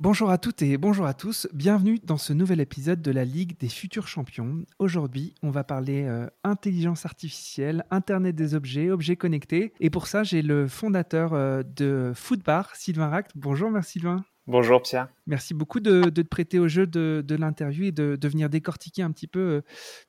[0.00, 3.58] Bonjour à toutes et bonjour à tous, bienvenue dans ce nouvel épisode de la Ligue
[3.58, 4.64] des futurs champions.
[4.78, 9.72] Aujourd'hui, on va parler euh, intelligence artificielle, Internet des objets, objets connectés.
[9.80, 13.32] Et pour ça, j'ai le fondateur euh, de Foodbar, Sylvain Ract.
[13.34, 14.24] Bonjour, merci Sylvain.
[14.48, 15.08] Bonjour Pierre.
[15.26, 19.26] Merci beaucoup de, te prêter au jeu de, l'interview et de, venir décortiquer un petit
[19.26, 19.60] peu euh,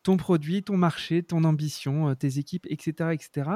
[0.02, 3.10] ton produit, ton marché, ton ambition, euh, tes équipes, etc.
[3.12, 3.50] etc.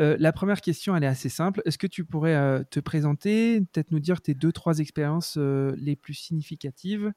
[0.00, 1.62] Euh, la première question, elle est assez simple.
[1.64, 6.14] Est-ce que tu pourrais te présenter, peut-être nous dire tes deux, trois expériences les plus
[6.14, 7.12] significatives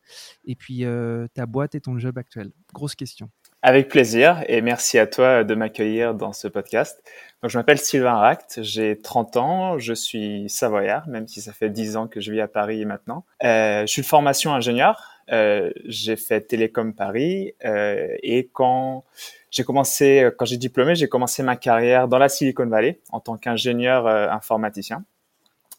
[0.46, 0.86] et puis
[1.34, 2.52] ta boîte et ton job actuel?
[2.76, 3.32] Grosse question.
[3.62, 7.04] Avec plaisir et merci à toi de m'accueillir dans ce podcast.
[7.42, 11.70] Donc, je m'appelle Sylvain Ract, j'ai 30 ans, je suis savoyard, même si ça fait
[11.70, 13.26] 10 ans que je vis à Paris maintenant.
[13.44, 19.04] Euh, je suis de formation ingénieur, euh, j'ai fait Télécom Paris euh, et quand
[19.52, 23.38] j'ai commencé, quand j'ai diplômé, j'ai commencé ma carrière dans la Silicon Valley en tant
[23.38, 25.04] qu'ingénieur euh, informaticien.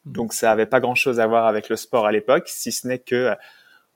[0.04, 2.98] Donc ça avait pas grand-chose à voir avec le sport à l'époque, si ce n'est
[2.98, 3.34] que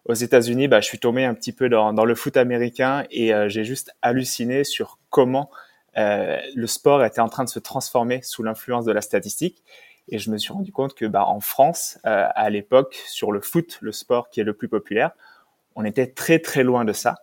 [0.07, 3.33] aux États-Unis, bah, je suis tombé un petit peu dans, dans le foot américain et
[3.33, 5.51] euh, j'ai juste halluciné sur comment
[5.97, 9.63] euh, le sport était en train de se transformer sous l'influence de la statistique.
[10.09, 13.41] Et je me suis rendu compte que bah, en France, euh, à l'époque, sur le
[13.41, 15.13] foot, le sport qui est le plus populaire,
[15.75, 17.15] on était très très loin de ça.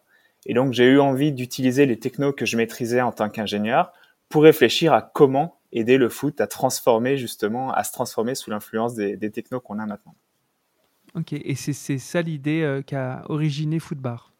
[0.47, 3.93] Et donc j'ai eu envie d'utiliser les technos que je maîtrisais en tant qu'ingénieur
[4.27, 8.95] pour réfléchir à comment aider le foot à transformer justement, à se transformer sous l'influence
[8.95, 10.15] des, des technos qu'on a maintenant.
[11.13, 14.31] Ok, et c'est ça l'idée euh, qui a originé Footbar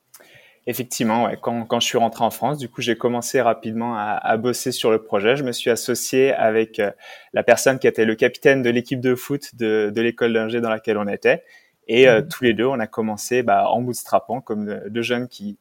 [0.68, 1.38] Effectivement, ouais.
[1.42, 4.72] quand, quand je suis rentré en France, du coup, j'ai commencé rapidement à, à, bosser
[4.72, 5.36] sur le projet.
[5.36, 6.92] Je me suis associé avec euh,
[7.34, 10.70] la personne qui était le capitaine de l'équipe de foot de, de l'école d'ingé dans
[10.70, 11.44] laquelle on était.
[11.88, 12.28] Et euh, mhm.
[12.30, 15.58] tous les deux, on a commencé bah, en bootstrapant, comme deux jeunes qui,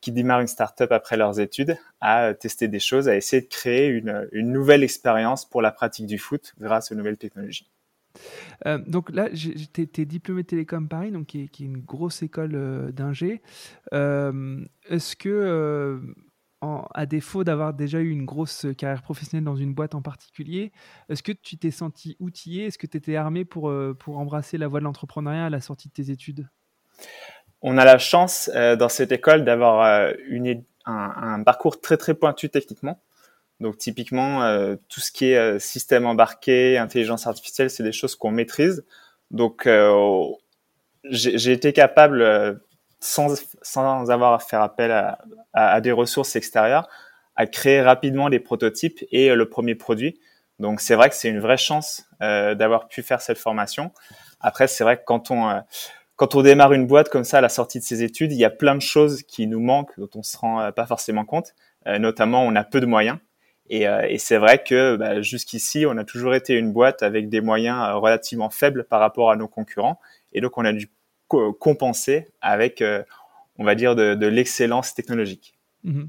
[0.00, 3.86] qui démarrent une startup après leurs études, à tester des choses, à essayer de créer
[3.86, 7.70] une, une nouvelle expérience pour la pratique du foot grâce aux nouvelles technologies.
[8.66, 12.92] Euh, donc là, tu es, diplômé Télécom Paris, donc qui est, une grosse école euh,
[12.92, 13.42] d'ingé.
[13.92, 16.00] Euh, est-ce que,
[16.62, 20.72] à défaut d'avoir déjà eu une grosse carrière professionnelle dans une boîte en particulier,
[21.08, 22.66] est-ce que tu t'es senti outillé?
[22.66, 25.88] Est-ce que tu étais armé pour, pour embrasser la voie de l'entrepreneuriat à la sortie
[25.88, 26.48] de tes études?
[27.62, 30.12] On a la chance dans cette école d'avoir
[30.86, 33.00] un, un parcours très très pointu techniquement.
[33.60, 38.16] Donc typiquement, euh, tout ce qui est euh, système embarqué, intelligence artificielle, c'est des choses
[38.16, 38.84] qu'on maîtrise.
[39.30, 40.24] Donc euh,
[41.04, 42.60] j'ai été capable,
[43.00, 45.18] sans, sans avoir à faire appel à,
[45.52, 46.88] à, des ressources extérieures,
[47.36, 50.18] à créer rapidement des prototypes et le premier produit.
[50.58, 53.92] Donc c'est vrai que c'est une vraie chance d'avoir pu faire cette formation.
[54.40, 55.62] Après, c'est vrai que quand on
[56.16, 58.44] quand on démarre une boîte comme ça à la sortie de ses études, il y
[58.44, 61.54] a plein de choses qui nous manquent, dont on se rend pas forcément compte.
[61.86, 63.16] notamment, on a peu de moyens.
[63.70, 67.28] Et, euh, et c'est vrai que bah, jusqu'ici, on a toujours été une boîte avec
[67.28, 70.00] des moyens euh, relativement faibles par rapport à nos concurrents.
[70.32, 70.90] Et donc, on a dû
[71.28, 73.04] compenser avec, euh,
[73.56, 75.54] on va dire, de, l'excellence technologique.
[75.84, 76.02] Mmh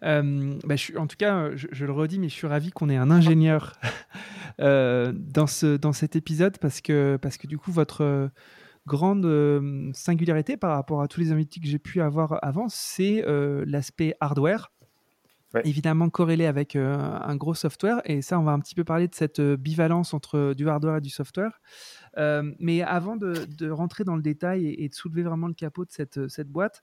[0.00, 3.80] bah, en tout cas, je, le redis, mais je suis ravi qu'on ait un ingénieur
[4.58, 8.30] dans, ce, dans cet épisode parce que, parce que du coup, votre
[8.86, 13.24] grande singularité par rapport à tous les invités que j'ai pu avoir avant, c'est
[13.66, 14.70] l'aspect hardware
[15.64, 18.02] évidemment corrélé avec euh, un gros software.
[18.04, 20.98] Et ça, on va un petit peu parler de cette euh, bivalence entre du hardware
[20.98, 21.60] et du software.
[22.16, 25.90] Euh, mais avant de, rentrer dans le détail et, de soulever vraiment le capot de
[25.90, 26.82] cette, cette boîte,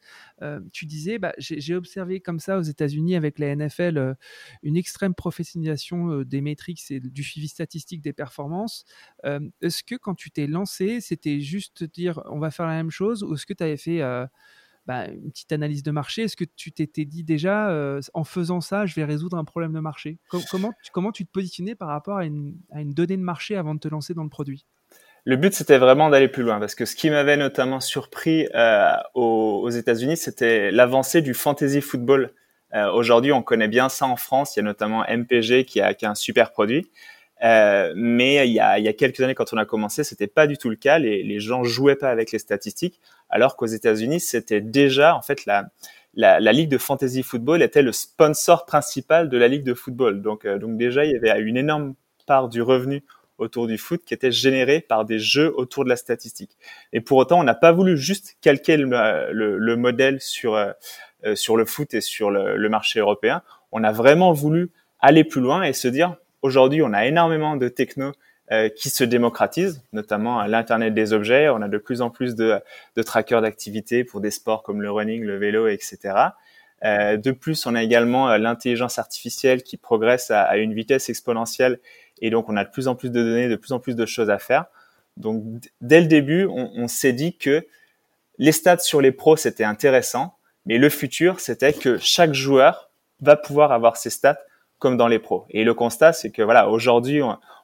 [0.72, 4.16] tu disais, bah, j'ai observé comme ça aux États-Unis avec la NFL
[4.64, 8.86] une extrême professionnalisation des métriques et du suivi statistique des performances.
[9.62, 13.24] est-ce que quand tu t'es lancé, c'était juste dire on va faire la même chose
[13.24, 14.02] ou est-ce que tu avais fait
[14.86, 16.24] bah, une petite analyse de marché.
[16.24, 19.74] Est-ce que tu t'étais dit déjà, euh, en faisant ça, je vais résoudre un problème
[19.74, 20.18] de marché?
[20.30, 24.14] Comment, tu, te positionnais par rapport à une, donnée de marché avant de te lancer
[24.14, 24.66] dans le produit?
[25.24, 28.94] Le but, c'était vraiment d'aller plus loin, parce que ce qui m'avait notamment surpris euh,
[29.16, 32.32] aux, aux États-Unis, c'était l'avancée du fantasy football.
[32.76, 34.56] Euh, Aujourd'hui, on connaît bien ça en France.
[34.56, 36.88] Il y a notamment MPG qui a, qui a un super produit.
[37.44, 40.28] Euh, mais il y, a, il y a quelques années, quand on a commencé, c'était
[40.28, 41.00] pas du tout le cas.
[41.00, 45.46] Les, les gens jouaient pas avec les statistiques, alors qu'aux États-Unis, c'était déjà en fait
[45.46, 45.70] la,
[46.14, 50.22] la, la, ligue de fantasy football était le sponsor principal de la ligue de football.
[50.22, 51.96] Donc, euh, donc déjà, il y avait une énorme
[52.26, 53.04] part du revenu
[53.38, 56.58] autour du foot qui était généré par des jeux autour de la statistique.
[56.94, 58.88] Et pour autant, on n'a pas voulu juste calquer le,
[59.34, 60.72] le, le modèle sur euh,
[61.36, 63.42] sur le foot et sur le, le marché européen.
[63.72, 66.16] On a vraiment voulu aller plus loin et se dire
[66.46, 68.12] Aujourd'hui, on a énormément de techno
[68.52, 71.50] euh, qui se démocratisent, notamment l'Internet des objets.
[71.50, 72.62] On a de plus en plus de,
[73.04, 75.98] trackers d'activité pour des sports comme le running, le vélo, etc.
[76.84, 81.80] Euh, de plus, on a également euh, l'intelligence artificielle qui progresse à, une vitesse exponentielle
[82.22, 84.06] et donc on a de plus en plus de données, de plus en plus de
[84.06, 84.66] choses à faire.
[85.18, 85.44] Donc
[85.82, 87.66] dès le début, on, on s'est dit que
[88.38, 90.38] les stats sur les pros c'était intéressant,
[90.68, 94.38] mais le futur c'était que chaque joueur va pouvoir avoir ses stats
[94.80, 95.46] comme dans les pros.
[95.50, 97.22] Et le constat, c'est que voilà, aujourd'hui,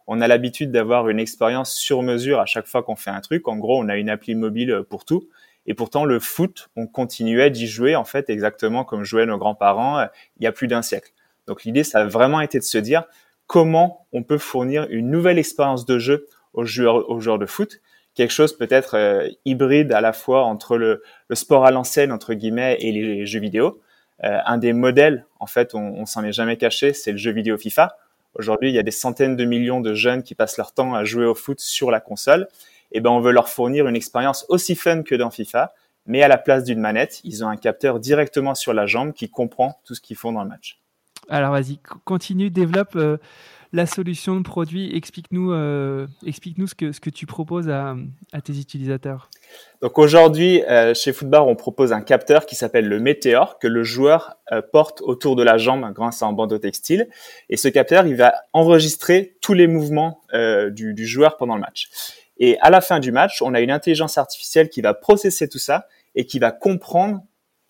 [0.07, 3.47] on, a l'habitude d'avoir une expérience sur mesure à chaque fois qu'on fait un truc.
[3.47, 5.27] En gros, on a une appli mobile pour tout.
[5.65, 9.99] Et pourtant, le foot, on continuait d'y jouer en fait exactement comme jouaient nos grands-parents
[9.99, 10.05] euh,
[10.37, 11.11] il y a plus d'un siècle.
[11.47, 13.03] Donc l'idée, ça a vraiment été de se dire
[13.47, 17.81] comment on peut fournir une nouvelle expérience de jeu aux joueurs, de foot,
[18.15, 21.01] quelque chose peut-être euh, hybride à la fois entre le,
[21.33, 23.81] sport à l'ancienne entre guillemets et les jeux vidéo, euh,
[24.23, 27.97] un des modèles, en fait, on, s'en est jamais caché, c'est le jeu vidéo FIFA.
[28.35, 31.03] Aujourd'hui, il y a des centaines de millions de jeunes qui passent leur temps à
[31.03, 32.47] jouer au foot sur la console.
[32.91, 35.73] Et ben, on veut leur fournir une expérience aussi fun que dans FIFA,
[36.05, 39.29] mais à la place d'une manette, ils ont un capteur directement sur la jambe qui
[39.29, 40.79] comprend tout ce qu'ils font dans le match.
[41.29, 43.17] Alors vas-y, continue, développe euh,
[43.73, 44.95] la solution de produit.
[44.95, 47.95] Explique-nous euh, explique-nous ce que, ce que tu proposes à,
[48.33, 49.29] à tes utilisateurs.
[49.81, 53.83] Donc aujourd'hui, euh, chez Footbar, on propose un capteur qui s'appelle le Météor que le
[53.83, 57.07] joueur euh, porte autour de la jambe grâce à un bandeau textile.
[57.49, 61.61] Et ce capteur, il va enregistrer tous les mouvements euh, du, du joueur pendant le
[61.61, 61.89] match.
[62.37, 65.59] Et à la fin du match, on a une intelligence artificielle qui va processer tout
[65.59, 67.21] ça et qui va comprendre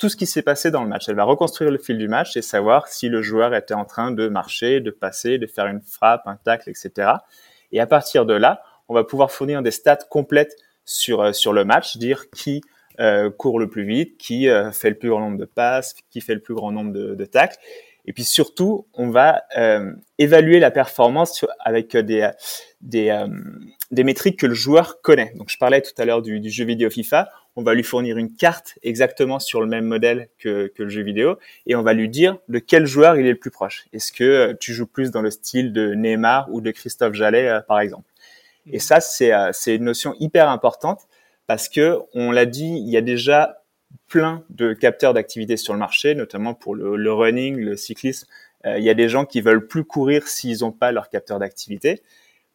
[0.02, 1.08] tout ce qui s'est passé dans le match.
[1.10, 4.10] Elle va reconstruire le fil du match et savoir si le joueur était en train
[4.10, 7.12] de marcher, de passer, de faire une frappe, un tacle, etc.
[7.72, 10.56] Et à partir de là, on va pouvoir fournir des stats complètes
[10.86, 12.62] sur, euh, sur le match, dire qui
[13.00, 16.20] euh, court le plus vite, qui euh, fait le plus grand nombre de passes, qui
[16.20, 17.58] fait le plus grand nombre de, tacles.
[18.06, 19.44] Et puis surtout, on va
[20.18, 22.28] évaluer la performance avec des,
[22.82, 25.32] des, métriques que le joueur connaît.
[25.36, 28.34] Donc je parlais tout à l'heure du, jeu vidéo FIFA on va lui fournir une
[28.34, 32.10] carte exactement sur le même modèle que, que, le jeu vidéo et on va lui
[32.10, 33.86] dire de quel joueur il est le plus proche.
[33.94, 37.48] Est-ce que euh, tu joues plus dans le style de Neymar ou de Christophe Jallet,
[37.48, 38.10] euh, par exemple?
[38.72, 41.08] Et ça, c'est euh, une notion hyper importante
[41.48, 43.64] parce que, on l'a dit, il y a déjà
[44.08, 48.28] plein de capteurs d'activité sur le marché, notamment pour le, le running, le cyclisme.
[48.64, 52.02] il y a des gens qui veulent plus courir s'ils n'ont pas leur capteur d'activité.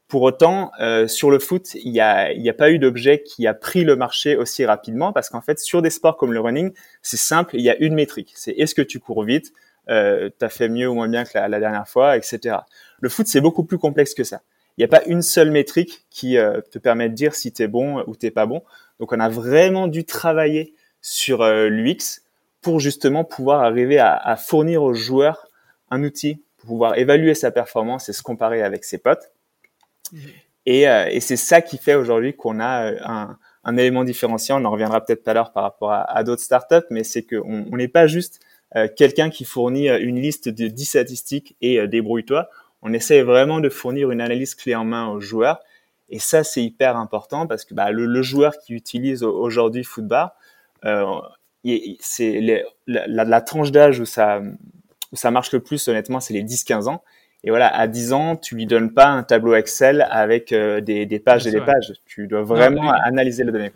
[0.09, 3.83] Pour autant, euh, sur le foot, il n'y a, pas eu d'objet qui a pris
[3.83, 6.73] le marché aussi rapidement parce qu'en fait, sur des sports comme le running,
[7.03, 8.33] c'est simple, il y a une métrique.
[8.37, 9.53] C'est est-ce que tu cours vite,
[9.91, 12.59] euh, tu as fait mieux ou moins bien que la, dernière fois, etc.
[13.01, 14.43] Le foot, c'est beaucoup plus complexe que ça.
[14.79, 17.63] Il n'y a pas une seule métrique qui euh, te permet de dire si tu
[17.63, 18.63] es bon ou t'es pas bon.
[19.01, 22.23] Donc, on a vraiment dû travailler sur euh, l'UX
[22.61, 25.49] pour justement pouvoir arriver à, à fournir aux joueurs
[25.91, 29.33] un outil pour pouvoir évaluer sa performance et se comparer avec ses potes
[30.67, 34.61] et, euh, et c'est ça qui fait aujourd'hui qu'on a euh, un, élément différenciant.
[34.61, 37.77] On en reviendra peut-être tout à l'heure par rapport à, d'autres startups, mais c'est qu'on
[37.77, 38.41] n'est pas juste
[38.75, 42.49] euh, quelqu'un qui fournit une liste de 10 statistiques et débrouille-toi.
[42.83, 45.61] On essaie vraiment de fournir une analyse clé en main aux joueurs.
[46.09, 50.37] Et ça, c'est hyper important parce que bah, le, joueur qui utilise aujourd'hui Footbar,
[50.85, 51.21] euh,
[52.01, 54.41] c'est la, tranche d'âge où ça
[55.31, 57.03] marche le plus, honnêtement, c'est les 10-15 ans.
[57.47, 61.07] Et voilà, à 10 ans, tu lui donnes pas un tableau Excel avec euh, des,
[61.07, 61.93] des, pages et des pages.
[62.05, 63.71] Tu dois vraiment analyser les données.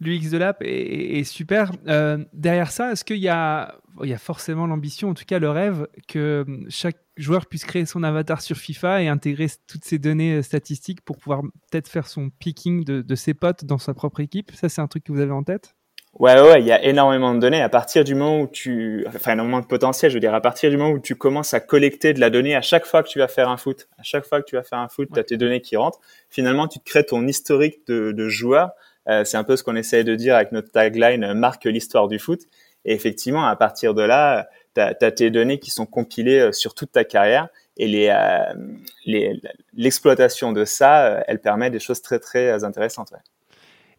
[0.00, 1.72] L'UX de l'app est, est, super.
[1.88, 5.40] Euh, derrière ça, est-ce qu'il y a, il y a forcément l'ambition, en tout cas
[5.40, 9.98] le rêve, que chaque joueur puisse créer son avatar sur FIFA et intégrer toutes ces
[9.98, 13.92] données euh, statistiques pour pouvoir peut-être faire son picking de, de ses potes dans sa
[13.92, 14.52] propre équipe?
[14.52, 15.74] Ça, c'est un truc que vous avez en tête?
[16.18, 17.60] Ouais, ouais, il y a énormément de données.
[17.60, 20.70] À partir du moment où tu, enfin, énormément de potentiel, je veux dire, à partir
[20.70, 23.18] du moment où tu commences à collecter de la donnée à chaque fois que tu
[23.18, 25.14] vas faire un foot, à chaque fois que tu vas faire un foot, ouais.
[25.14, 26.00] tu as tes données qui rentrent.
[26.30, 28.70] Finalement, tu te crées ton historique de, de joueurs.
[29.08, 32.08] Euh, c'est un peu ce qu'on essaie de dire avec notre tagline, euh, marque l'histoire
[32.08, 32.40] du foot.
[32.86, 36.52] Et effectivement, à partir de là, tu as, as, tes données qui sont compilées euh,
[36.52, 37.48] sur toute ta carrière.
[37.76, 39.34] Et les, euh,
[39.74, 43.10] l'exploitation de ça, elle permet des choses très, très intéressantes.
[43.12, 43.18] Ouais.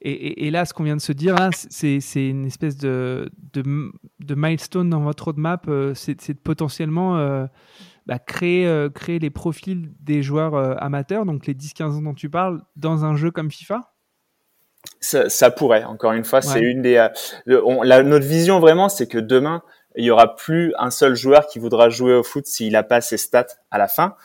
[0.02, 3.92] Et, et, et, là, ce qu'on vient de se dire, c'est une espèce de, de,
[4.20, 7.46] de, milestone dans votre roadmap, euh, c'est potentiellement euh,
[8.06, 12.62] bah, créer, créer les profils des joueurs amateurs, donc les 10-15 ans dont tu parles,
[12.76, 13.92] dans un jeu comme FIFA?
[15.00, 15.84] Ça, pourrait.
[15.84, 17.08] Encore une fois, c'est une des.
[17.48, 19.64] notre vision vraiment, c'est que demain,
[19.96, 23.02] il y aura plus un seul joueur qui voudra jouer au foot s'il a pas
[23.02, 24.16] ses stats à la fin.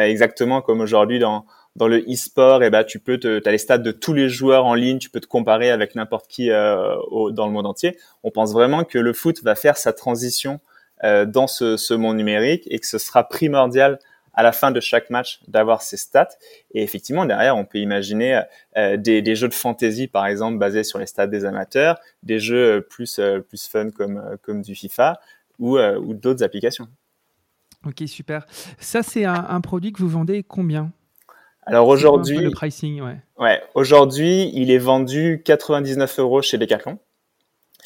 [0.00, 1.44] exactement comme aujourd'hui dans
[1.78, 4.66] dans le e-sport, eh ben tu peux te, as les stats de tous les joueurs
[4.66, 6.96] en ligne, tu peux te comparer avec n'importe qui euh,
[7.30, 7.96] dans le monde entier.
[8.24, 10.60] On pense vraiment que le foot va faire sa transition
[11.04, 13.98] euh, dans ce, monde numérique et que ce sera primordial
[14.34, 16.28] à la fin de chaque match d'avoir ces stats.
[16.72, 18.42] Et effectivement, derrière, on peut imaginer
[18.76, 22.86] euh, des, jeux de fantasy, par exemple, basés sur les stats des amateurs, des jeux
[22.88, 23.20] plus
[23.70, 25.20] fun comme du FIFA
[25.58, 25.78] ou,
[26.14, 26.88] d'autres applications.
[27.86, 28.46] Ok, super.
[28.80, 30.92] Ça, c'est un produit que vous vendez combien?
[31.68, 33.16] Alors aujourd'hui, le pricing, ouais.
[33.38, 36.98] Ouais, aujourd'hui, il est vendu 99 euros chez Decathlon.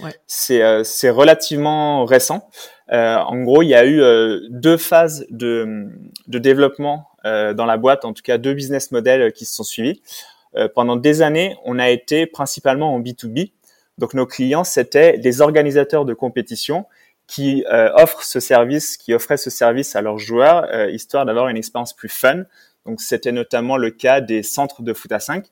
[0.00, 0.14] Ouais.
[0.26, 2.48] C'est euh, c'est relativement récent.
[2.92, 5.88] Euh, en gros, il y a eu euh, deux phases de
[6.28, 9.64] de développement euh, dans la boîte, en tout cas deux business models qui se sont
[9.64, 10.00] suivis.
[10.74, 13.52] pendant des années, on a été principalement en B2B.
[13.98, 16.86] Donc nos clients, c'était des organisateurs de compétition
[17.26, 17.64] qui
[17.96, 22.10] offrent ce service, qui offraient ce service à leurs joueurs, histoire d'avoir une expérience plus
[22.10, 22.44] fun,
[22.86, 25.46] donc c'était notamment le cas des centres de foot à 5.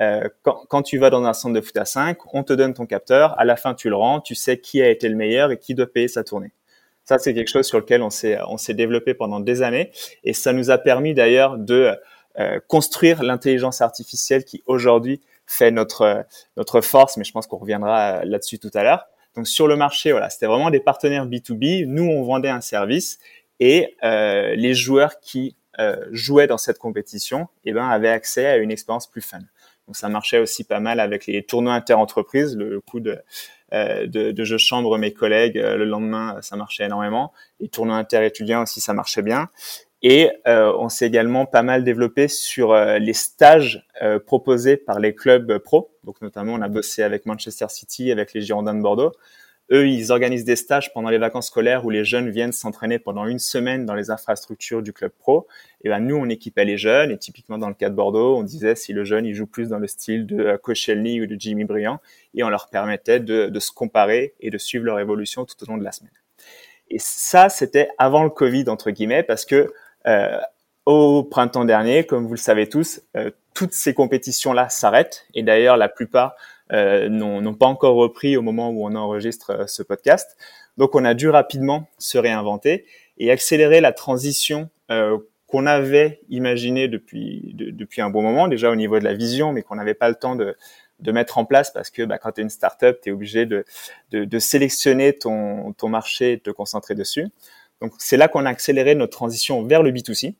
[0.00, 2.72] Euh, quand, quand, tu vas dans un centre de foot à 5, on te donne
[2.72, 5.50] ton capteur, à la fin tu le rends, tu sais qui a été le meilleur
[5.50, 6.52] et qui doit payer sa tournée.
[7.04, 9.90] Ça, c'est quelque chose sur lequel on s'est on s'est développé pendant des années
[10.24, 11.94] et ça nous a permis d'ailleurs de
[12.38, 16.24] euh, construire l'intelligence artificielle qui aujourd'hui fait notre
[16.56, 19.06] notre force, mais je pense qu'on reviendra là-dessus tout à l'heure.
[19.34, 21.86] Donc sur le marché, voilà, c'était vraiment des partenaires B2B.
[21.86, 23.18] Nous, on vendait un service
[23.60, 25.61] et euh, les joueurs qui euh,
[26.10, 29.40] jouaient dans cette compétition, eh ben avaient accès à une expérience plus fun.
[29.86, 33.18] Donc ça marchait aussi pas mal avec les tournois interentreprises, le, coup de,
[33.72, 37.32] euh, de, de je chambre mes collègues euh, le lendemain, ça marchait énormément.
[37.60, 39.48] Les tournois interétudiants aussi, ça marchait bien.
[40.02, 43.86] Et euh, on s'est également pas mal développé sur euh, les stages
[44.26, 45.92] proposés par les clubs pro.
[46.02, 49.12] Donc notamment, on a bossé avec Manchester City, avec les Girondins de Bordeaux.
[49.72, 53.24] Eux, ils organisent des stages pendant les vacances scolaires où les jeunes viennent s'entraîner pendant
[53.26, 55.46] une semaine dans les infrastructures du club pro.
[55.82, 57.10] Et ben nous, on équipait les jeunes.
[57.10, 59.70] Et typiquement dans le cas de Bordeaux, on disait si le jeune il joue plus
[59.70, 62.00] dans le style de euh, Koscielny ou de Jimmy Briand,
[62.34, 65.78] et on leur permettait de, se comparer et de suivre leur évolution tout au long
[65.78, 66.12] de la semaine.
[66.90, 69.72] Et ça, c'était avant le Covid entre guillemets, parce que
[70.06, 70.38] euh,
[70.84, 75.26] au printemps dernier, comme vous le savez tous, euh, toutes ces compétitions-là s'arrêtent.
[75.34, 79.66] Et d'ailleurs, la plupart euh, n'ont pas encore repris au moment où on enregistre euh,
[79.66, 80.36] ce podcast.
[80.76, 82.86] Donc on a dû rapidement se réinventer
[83.18, 88.76] et accélérer la transition euh, qu'on avait imaginée depuis, depuis un bon moment, déjà au
[88.76, 90.56] niveau de la vision, mais qu'on n'avait pas le temps de,
[91.00, 93.44] de mettre en place parce que bah, quand tu es une startup, tu es obligé
[93.44, 93.66] de,
[94.10, 97.28] de, de, sélectionner ton, ton marché et de te concentrer dessus.
[97.82, 100.36] Donc c'est là qu'on a accéléré notre transition vers le B2C.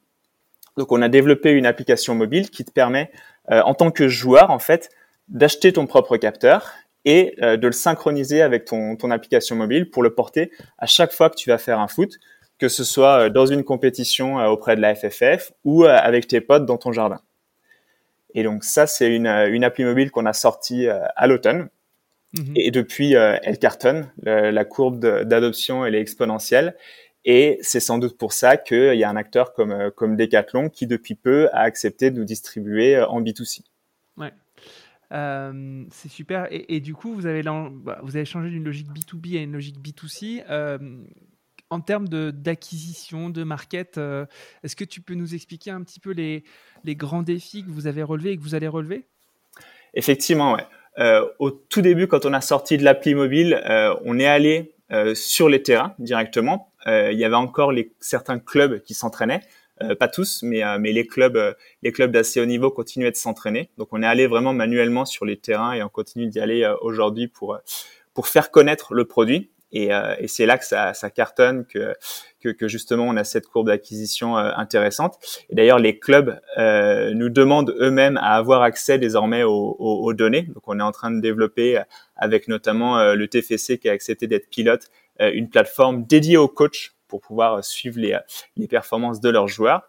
[0.78, 3.10] Donc on a développé une application mobile qui te permet,
[3.50, 4.90] euh, en tant que joueur, en fait,
[5.32, 6.72] d'acheter ton propre capteur
[7.04, 11.12] et euh, de le synchroniser avec ton, ton application mobile pour le porter à chaque
[11.12, 12.18] fois que tu vas faire un foot,
[12.58, 16.40] que ce soit euh, dans une compétition euh, auprès de la FFF ou avec tes
[16.40, 17.20] potes dans ton jardin.
[18.34, 21.68] Et donc ça, c'est une, une appli mobile qu'on a sortie à l'automne.
[22.38, 22.52] Mhm.
[22.56, 24.10] Et depuis, elle cartonne.
[24.22, 26.74] la courbe d'adoption, elle est exponentielle.
[27.26, 30.86] Et c'est sans doute pour ça qu'il y a un acteur comme, comme Decathlon qui,
[30.86, 33.64] depuis peu, a accepté de nous distribuer en B2C.
[35.12, 36.48] Euh, c'est super.
[36.50, 40.44] Et, du coup, vous avez, bah, changé d'une logique B2B à une logique B2C.
[40.48, 40.78] Euh,
[41.70, 44.26] en termes d'acquisition, de, market, euh,
[44.62, 46.44] est-ce que tu peux nous expliquer un petit peu les,
[46.84, 49.06] grands défis que vous avez relevés et que vous allez relever?
[49.94, 51.20] Effectivement, ouais.
[51.38, 53.62] au tout début, quand on a sorti de l'appli mobile,
[54.04, 54.74] on est allé
[55.14, 56.72] sur les terrains directement.
[56.86, 59.40] il y avait encore certains clubs qui s'entraînaient.
[59.80, 63.10] Euh, pas tous, mais, euh, mais les clubs, euh, les clubs d'assez haut niveau continuaient
[63.10, 63.70] de s'entraîner.
[63.78, 67.28] Donc on est allé vraiment manuellement sur les terrains et on continue d'y aller aujourd'hui
[67.28, 67.58] pour
[68.14, 69.50] pour faire connaître le produit.
[69.74, 69.88] Et,
[70.18, 71.94] et c'est là que ça, ça cartonne, que,
[72.40, 75.16] que, que, justement on a cette courbe d'acquisition intéressante.
[75.48, 80.12] Et d'ailleurs, les clubs euh, nous demandent eux-mêmes à avoir accès désormais aux, aux, aux,
[80.12, 80.42] données.
[80.42, 81.80] Donc on est en train de développer
[82.16, 87.20] avec notamment le TFC qui a accepté d'être pilote une plateforme dédiée aux coachs pour
[87.20, 88.18] pouvoir suivre les,
[88.56, 89.82] les performances de leurs joueurs.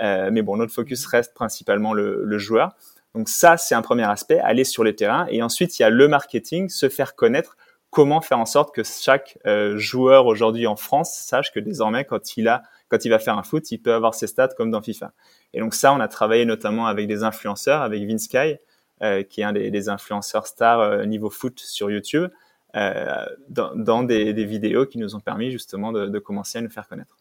[0.00, 2.74] Euh, mais bon, notre focus reste principalement le, le joueur.
[3.14, 5.28] Donc ça, c'est un premier aspect, aller sur les terrains.
[5.30, 7.56] Et ensuite, il y a le marketing, se faire connaître,
[7.90, 12.36] comment faire en sorte que chaque euh, joueur aujourd'hui en France sache que désormais, quand
[12.36, 14.82] il a, quand il va faire un foot, il peut avoir ses stats comme dans
[14.82, 15.12] FIFA.
[15.52, 18.56] Et donc ça, on a travaillé notamment avec des influenceurs, avec Vince Sky,
[19.00, 22.32] euh, qui est un des, des influenceurs stars euh, niveau foot sur YouTube,
[22.74, 27.16] euh, dans, des, vidéos qui nous ont permis justement de, commencer à nous faire connaître.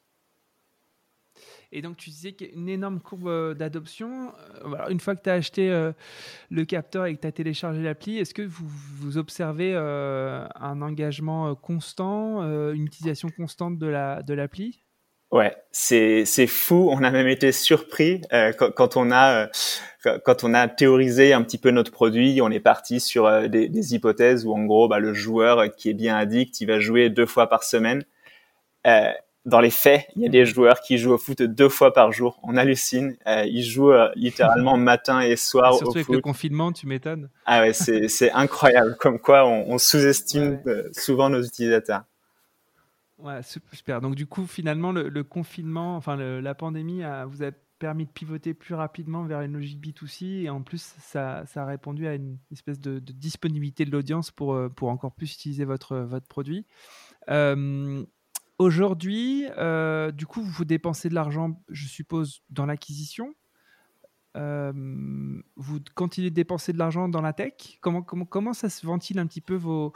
[1.72, 4.31] Et donc, tu disais qu'il énorme courbe d'adoption.
[4.89, 5.91] une fois que tu as acheté
[6.51, 12.43] le capteur et que tu as téléchargé l'appli, est-ce que vous, observez un engagement constant,
[12.72, 14.67] une utilisation constante de l'appli?
[14.69, 14.92] la,
[15.33, 16.89] Ouais, c'est c'est fou.
[16.91, 19.47] On a même été surpris euh, quand, quand, on a
[20.05, 22.39] euh, quand on a théorisé un petit peu notre produit.
[22.43, 25.89] On est parti sur euh, des, des, hypothèses où en gros, bah, le joueur qui
[25.89, 28.03] est bien addict, il va jouer deux fois par semaine.
[29.45, 32.11] Dans les faits, il y a des joueurs qui jouent au foot deux fois par
[32.11, 32.39] jour.
[32.43, 33.17] On hallucine.
[33.25, 37.29] ils jouent littéralement matin et soir surtout avec le confinement, tu m'étonnes.
[37.47, 38.95] Ah ouais, c'est c'est incroyable.
[38.99, 40.61] Comme quoi, on, on sous-estime
[40.93, 42.03] souvent nos utilisateurs.
[43.72, 44.01] Super.
[44.01, 47.51] Donc du coup, finalement, le, confinement, enfin la pandémie, vous a
[47.84, 52.08] permis de pivoter plus rapidement vers une logique B2C et en plus, ça, a répondu
[52.08, 56.25] à une espèce de, disponibilité de l'audience pour, euh, pour encore plus utiliser votre, votre
[56.25, 56.65] produit.
[57.30, 58.06] Euh,
[58.58, 63.36] aujourd'hui, euh, du coup, vous dépensez de l'argent, je suppose, dans l'acquisition.
[64.36, 69.20] vous continuez de dépenser de l'argent dans la tech comment, comment, comment ça se ventile
[69.20, 69.92] un petit peu vos,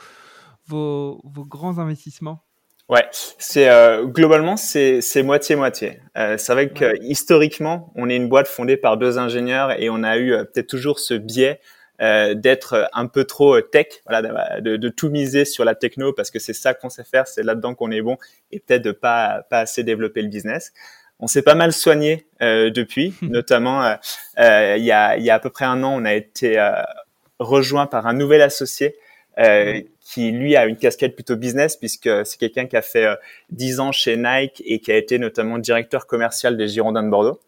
[0.65, 2.46] vos, vos grands investissements?
[2.89, 5.99] Ouais, c'est euh, globalement c'est c'est moitié moitié.
[6.17, 10.03] Euh, c'est vrai que historiquement, on est une boîte fondée par deux ingénieurs et on
[10.03, 11.59] a eu euh, peut-être toujours ce biais
[12.01, 16.31] euh, d'être un peu trop tech, voilà, de, de, tout miser sur la techno parce
[16.31, 18.17] que c'est ça qu'on sait faire, c'est là-dedans qu'on est bon
[18.53, 20.71] et peut-être de pas pas assez développer le business.
[21.19, 23.97] On s'est pas mal soigné depuis, notamment
[24.37, 26.57] il y a il y a à peu près un an, on a été
[27.39, 28.95] rejoint par un nouvel associé
[29.39, 33.15] euh, qui lui a une casquette plutôt business puisque c'est quelqu'un qui a fait euh,
[33.51, 37.41] 10 ans chez Nike et qui a été notamment directeur commercial des Girondins de Bordeaux,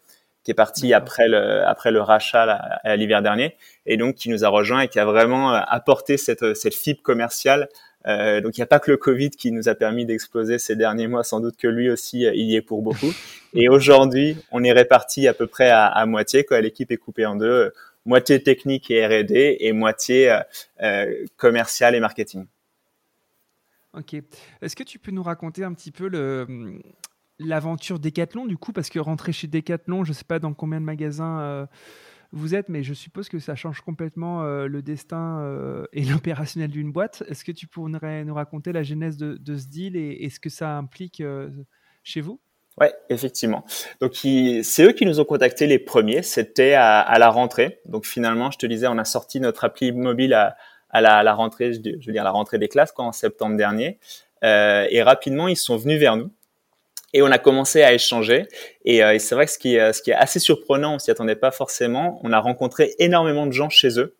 [0.44, 2.42] qui est parti après le après le rachat
[2.84, 6.18] à l'hiver dernier et donc qui nous a rejoint et qui a vraiment euh, apporté
[6.18, 7.68] cette cette fibre commerciale.
[8.06, 10.76] Euh, donc il n'y a pas que le Covid qui nous a permis d'exploser ces
[10.76, 13.12] derniers mois, sans doute que lui aussi euh, il y est pour beaucoup.
[13.54, 16.44] Et aujourd'hui, on est réparti à peu près à, à moitié.
[16.44, 17.72] Quoi, l'équipe est coupée en deux
[18.04, 20.40] moitié technique et R&D et moitié euh,
[20.82, 22.46] euh, commercial et marketing.
[23.92, 24.14] Ok.
[24.62, 26.08] Est-ce que tu peux nous raconter un petit peu
[27.38, 28.72] l'aventure Decathlon du coup?
[28.72, 31.66] Parce que rentrer chez Decathlon, je ne sais pas dans combien de magasins euh,
[32.30, 35.44] vous êtes, mais je suppose que ça change complètement le destin
[35.92, 37.24] et l'opérationnel d'une boîte.
[37.26, 40.76] Est-ce que tu pourrais nous raconter la genèse de, ce deal et, ce que ça
[40.76, 41.20] implique
[42.04, 42.40] chez vous?
[42.80, 43.64] Ouais, effectivement.
[44.00, 46.22] Donc c'est eux qui nous ont contactés les premiers.
[46.22, 47.80] C'était à, à, la rentrée.
[47.84, 50.56] Donc finalement, je te disais, on a sorti notre appli mobile à,
[50.88, 53.56] à, la, à la, rentrée, je, veux dire la rentrée des classes, quoi, en septembre
[53.56, 53.98] dernier.
[54.44, 56.30] Euh, et rapidement, ils sont venus vers nous.
[57.12, 58.46] Et on a commencé à échanger.
[58.86, 61.10] Et, euh, et c'est vrai que ce qui, ce qui est assez surprenant, on s'y
[61.10, 62.18] attendait pas forcément.
[62.22, 64.16] On a rencontré énormément de gens chez eux.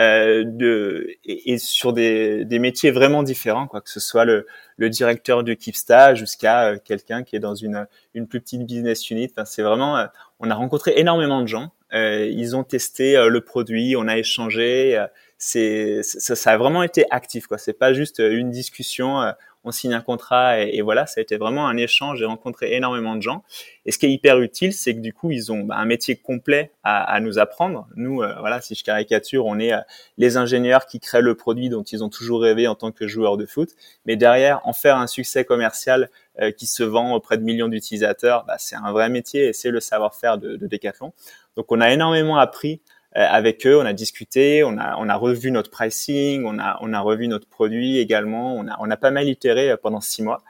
[0.00, 4.46] Euh, de, et, et, sur des, des, métiers vraiment différents, quoi, que ce soit le,
[4.78, 9.10] le directeur du Kipsta jusqu'à euh, quelqu'un qui est dans une, une plus petite business
[9.10, 9.28] unit.
[9.30, 10.06] Enfin, c'est vraiment, euh,
[10.40, 11.72] on a rencontré énormément de gens.
[11.92, 14.98] Euh, ils ont testé le produit, on a échangé.
[15.36, 17.58] c'est ça, ça, a vraiment été actif, quoi.
[17.58, 19.20] C'est pas juste une discussion
[19.64, 22.18] on signe un contrat et, voilà, ça a été vraiment un échange.
[22.18, 23.44] J'ai rencontré énormément de gens.
[23.86, 26.16] Et ce qui est hyper utile, c'est que du coup, ils ont bah, un métier
[26.16, 27.86] complet à, à nous apprendre.
[27.96, 29.80] Nous, euh, voilà, si je caricature, on est euh,
[30.18, 33.36] les ingénieurs qui créent le produit dont ils ont toujours rêvé en tant que joueurs
[33.36, 33.70] de foot.
[34.06, 38.44] Mais derrière, en faire un succès commercial euh, qui se vend auprès de millions d'utilisateurs,
[38.46, 41.12] bah, c'est un vrai métier et c'est le savoir-faire de, de Decathlon.
[41.56, 42.80] Donc, on a énormément appris
[43.14, 46.92] avec eux, on a discuté, on a, on a revu notre pricing, on a, on
[46.92, 50.22] a revu notre produit également, on a, on a pas mal itéré euh, pendant six
[50.22, 50.42] mois.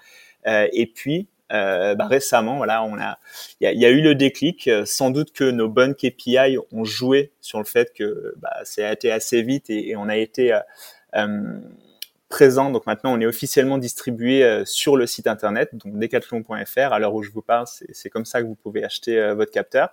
[0.47, 3.19] Euh, et puis, euh, bah, récemment, voilà, on a,
[3.61, 4.71] il y y a, eu le déclic.
[4.85, 8.93] Sans doute que nos bonnes KPI ont joué sur le fait que bah, ça a
[8.93, 10.59] été assez vite et, et on a été
[11.17, 11.61] euh,
[12.33, 12.71] présent.
[12.71, 16.93] Donc maintenant, on est officiellement distribué euh, sur le site internet, donc decathlon.fr.
[16.93, 19.53] À l'heure où je vous parle, c'est comme ça que vous pouvez acheter euh, votre
[19.53, 19.91] capteur.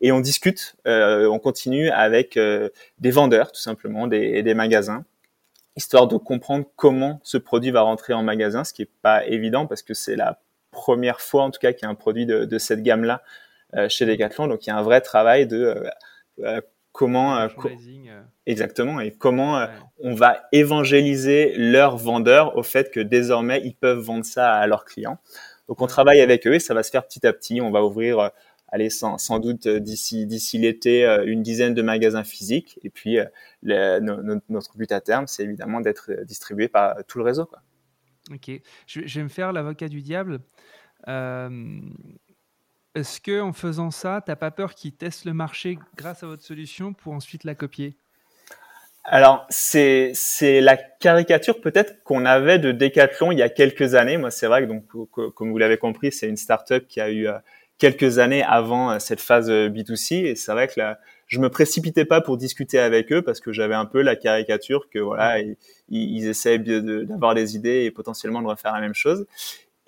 [0.00, 5.04] Et on discute, euh, on continue avec des vendeurs, tout simplement, des, magasins,
[5.76, 9.66] histoire de comprendre comment ce produit va rentrer en magasin, ce qui est pas évident
[9.66, 12.58] parce que c'est la première fois, en tout cas, qu'il y a un produit de,
[12.58, 13.22] cette gamme-là
[13.88, 14.46] chez Decathlon.
[14.46, 15.82] Donc il y a un vrai travail de
[16.92, 18.22] comment euh, euh.
[18.46, 19.66] exactement et comment euh,
[19.98, 24.84] on va évangéliser leurs vendeurs au fait que désormais ils peuvent vendre ça à leurs
[24.84, 25.18] clients.
[25.68, 27.60] Donc on travaille avec eux et ça va se faire petit à petit.
[27.60, 28.30] On va ouvrir
[28.68, 33.18] allez, sans, sans doute d'ici d'ici l'été une dizaine de magasins physiques et puis
[33.62, 37.60] notre but à terme c'est évidemment d'être distribué par tout le réseau quoi.
[38.32, 38.50] Ok,
[38.86, 40.40] je, je vais me faire l'avocat du diable.
[42.94, 46.26] Est-ce que en faisant ça, tu n'as pas peur qu'ils testent le marché grâce à
[46.26, 47.96] votre solution pour ensuite la copier?
[49.04, 54.16] Alors, c'est c'est la caricature peut-être qu'on avait de Decathlon il y a quelques années.
[54.16, 54.84] Moi, c'est vrai que donc
[55.34, 57.28] comme vous l'avez compris, c'est une startup qui a eu
[57.78, 60.26] quelques années avant cette phase B2C.
[60.26, 60.98] Et c'est vrai que là,
[61.28, 64.90] je me précipitais pas pour discuter avec eux parce que j'avais un peu la caricature
[64.90, 65.56] que voilà, ils,
[65.88, 69.26] ils essaient d'avoir des idées et potentiellement de refaire la même chose.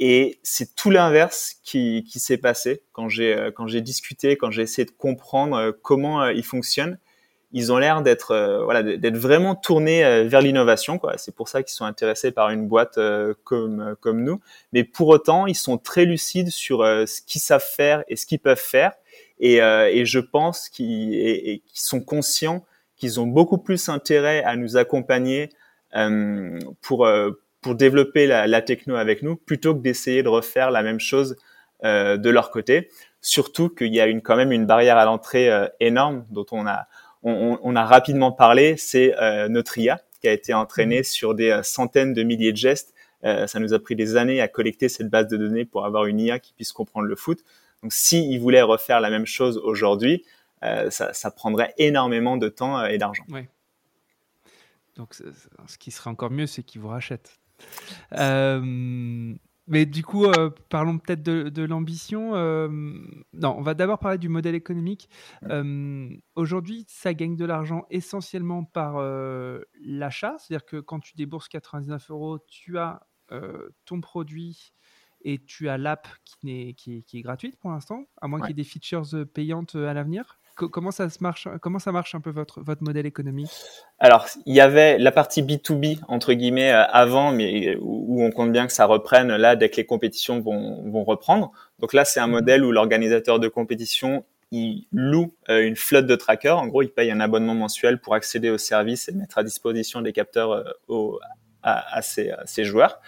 [0.04, 4.84] Et c'est tout l'inverse qui, s'est passé quand j'ai quand j'ai discuté, quand j'ai essayé
[4.84, 6.98] de comprendre comment ils fonctionnent
[7.52, 11.62] ils ont l'air d'être euh, voilà d'être vraiment tournés euh, vers l'innovation c'est pour ça
[11.62, 14.40] qu'ils sont intéressés par une boîte euh, comme comme nous.
[14.72, 18.40] Mais pour autant ils sont très lucides sur ce qu'ils savent faire et ce qu'ils
[18.40, 18.92] peuvent faire.
[19.38, 19.58] Et
[20.04, 22.64] je pense qu'ils sont conscients
[22.96, 25.50] qu'ils ont beaucoup plus intérêt à nous accompagner
[26.80, 27.08] pour
[27.62, 31.36] pour développer la, la, techno avec nous plutôt que d'essayer de refaire la même chose
[31.84, 36.24] de leur côté surtout qu'il y a une quand même une barrière à l'entrée énorme
[36.30, 36.86] dont on a
[37.22, 41.04] on, a rapidement parlé, c'est euh, notre IA qui a été entraîné mmh.
[41.04, 42.94] sur des euh, centaines de milliers de gestes.
[43.24, 46.06] Euh, ça nous a pris des années à collecter cette base de données pour avoir
[46.06, 47.44] une IA qui puisse comprendre le foot.
[47.82, 50.24] Donc, s'ils voulaient refaire la même chose aujourd'hui,
[50.90, 53.24] ça, prendrait énormément de temps et d'argent.
[53.28, 53.48] Ouais.
[54.94, 57.40] Donc, ce qui serait encore mieux, c'est qu'ils vous rachètent.
[59.68, 62.34] Mais du coup, euh, parlons peut-être de, l'ambition.
[62.34, 62.68] Euh,
[63.32, 65.08] non, on va d'abord parler du modèle économique.
[65.44, 69.00] Euh, aujourd'hui, ça gagne de l'argent essentiellement par
[69.80, 73.06] l'achat, c'est-à-dire que quand tu débourses 99 euros, tu as
[73.86, 74.74] ton produit
[75.24, 78.50] et tu as l'app qui, qui, qui, est gratuite pour l'instant, à moins qu'il y
[78.50, 82.30] ait des features payantes à l'avenir comment ça se marche Comment ça marche un peu
[82.30, 83.50] votre votre modèle économique?
[83.98, 88.52] Alors, il y avait la partie B2B entre guillemets euh, avant, mais où on compte
[88.52, 91.52] bien que ça reprenne là dès que les compétitions vont vont reprendre.
[91.78, 92.32] Donc là, c'est un mhm.
[92.32, 96.58] modèle où l'organisateur de compétition il loue euh, une flotte de trackers.
[96.58, 100.02] En gros, il paye un abonnement mensuel pour accéder au service et mettre à disposition
[100.02, 101.18] des capteurs euh,
[101.62, 103.00] à, à, ses, à, ses, joueurs.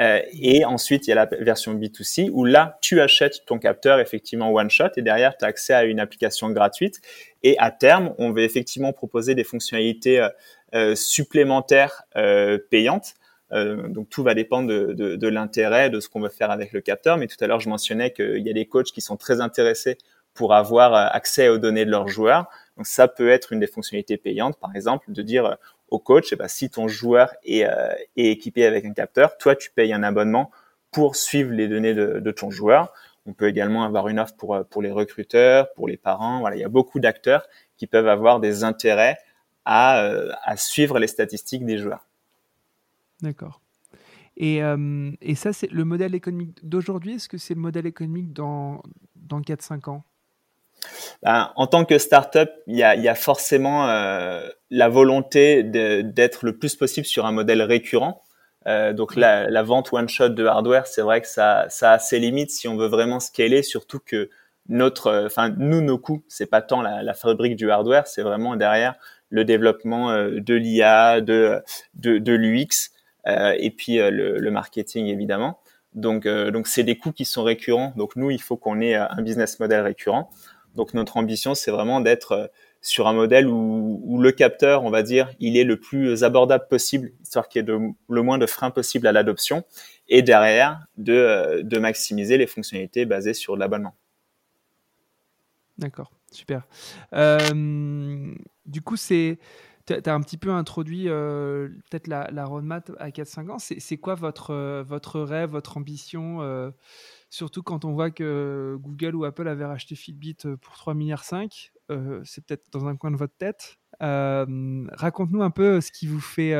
[0.00, 3.98] Euh, et ensuite, il y a la version B2C où là, tu achètes ton capteur
[3.98, 7.00] effectivement one shot et derrière, tu as accès à une application gratuite.
[7.42, 10.28] Et à terme, on va effectivement proposer des fonctionnalités euh,
[10.74, 12.02] euh supplémentaires
[12.70, 13.14] payantes.
[13.50, 17.16] Donc tout va dépendre de l'intérêt de ce qu'on veut faire avec le capteur.
[17.16, 19.96] Mais tout à l'heure, je mentionnais qu'il y a des coachs qui sont très intéressés
[20.34, 22.48] pour avoir accès aux données de leurs joueurs.
[22.76, 25.56] Donc ça peut être une des fonctionnalités payantes, par exemple, de dire
[25.96, 29.70] coach, eh ben, si ton joueur est, euh, est, équipé avec un capteur, toi, tu
[29.70, 30.50] payes un abonnement
[30.90, 32.92] pour suivre les données de, ton joueur.
[33.24, 36.46] On peut également avoir une offre pour, euh, les recruteurs, pour les parents.
[36.50, 37.46] Il y a beaucoup d'acteurs
[37.78, 39.18] qui peuvent avoir des intérêts
[39.64, 42.06] à, euh, suivre les statistiques des joueurs.
[43.22, 43.60] D'accord.
[44.36, 44.60] Et,
[45.20, 47.14] et, ça, c'est le modèle économique d'aujourd'hui.
[47.14, 48.84] Est-ce que c'est le modèle économique dans,
[49.16, 50.04] dans 4-5 ans?
[51.22, 56.44] Ben, en tant que startup, il y a, y a forcément euh, la volonté d'être
[56.44, 58.22] le plus possible sur un modèle récurrent.
[58.66, 61.98] Euh, donc la, la, vente one shot de hardware, c'est vrai que ça, ça a
[61.98, 64.28] ses limites si on veut vraiment scaler, surtout que
[64.68, 68.56] notre, enfin nous nos coûts, c'est pas tant la, la, fabrique du hardware, c'est vraiment
[68.56, 68.96] derrière
[69.30, 71.62] le développement euh, de l'IA, de,
[71.94, 72.90] de, de l'UX
[73.26, 75.60] et puis le, le, marketing évidemment.
[75.94, 77.92] Donc donc c'est des coûts qui sont récurrents.
[77.94, 80.30] Donc nous, il faut qu'on ait un business model récurrent.
[80.78, 82.46] Donc notre ambition, c'est vraiment d'être euh,
[82.82, 87.10] sur un modèle où, le capteur, on va dire, il est le plus abordable possible,
[87.20, 89.64] histoire qu'il y ait le moins de freins possible à l'adoption,
[90.08, 93.96] et derrière, de, euh, maximiser les fonctionnalités basées sur l'abonnement.
[95.78, 96.62] D'accord, super.
[97.12, 98.32] Euh,
[98.64, 99.38] du coup, c'est
[99.94, 103.58] tu as un petit peu introduit peut-être la, roadmap à 4-5 ans.
[103.58, 106.40] C'est quoi votre, votre rêve, votre ambition
[107.30, 111.24] Surtout quand on voit que Google ou Apple avaient racheté Fitbit euh, pour 3 milliards
[111.24, 113.76] 5, euh, c'est peut-être dans un coin de votre tête.
[114.02, 116.54] Euh, raconte-nous un peu ce qui vous fait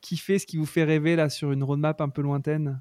[0.00, 2.80] kiffer, ce qui vous fait rêver là sur une roadmap un peu lointaine.